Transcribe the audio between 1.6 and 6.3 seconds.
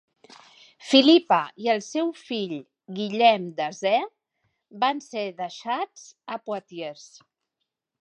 i el seu fill Guillem Desè van ser deixats